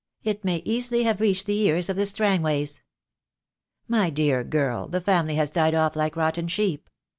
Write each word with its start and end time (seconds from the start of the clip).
It 0.23 0.43
may 0.43 0.63
easily 0.65 1.03
have 1.03 1.21
reached 1.21 1.45
the 1.45 1.59
ears 1.59 1.87
of 1.87 1.95
the 1.95 2.07
Strangways." 2.07 2.81
"My 3.87 4.09
dear 4.09 4.43
girl, 4.43 4.87
the 4.87 4.99
family 4.99 5.35
has 5.35 5.51
died 5.51 5.75
off 5.75 5.95
like 5.95 6.15
rotten 6.15 6.47
sheep. 6.47 6.89